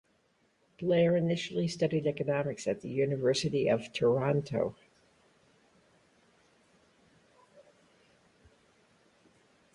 [0.79, 4.75] Blair initially studied economics at the University of Toronto.